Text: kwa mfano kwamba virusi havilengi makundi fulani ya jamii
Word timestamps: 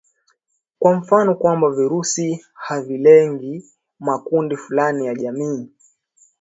kwa 0.79 0.93
mfano 0.95 1.35
kwamba 1.35 1.69
virusi 1.71 2.45
havilengi 2.53 3.65
makundi 3.99 4.57
fulani 4.57 5.05
ya 5.05 5.15
jamii 5.15 5.69